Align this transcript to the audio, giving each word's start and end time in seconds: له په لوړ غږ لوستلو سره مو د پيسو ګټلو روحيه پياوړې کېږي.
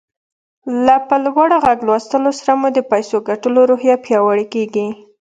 له 0.85 0.95
په 1.07 1.15
لوړ 1.25 1.49
غږ 1.63 1.79
لوستلو 1.87 2.31
سره 2.39 2.53
مو 2.59 2.67
د 2.75 2.79
پيسو 2.91 3.17
ګټلو 3.29 3.61
روحيه 3.69 3.95
پياوړې 4.03 4.45
کېږي. 4.53 4.87